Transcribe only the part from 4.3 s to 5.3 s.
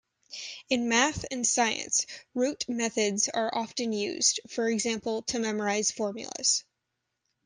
for example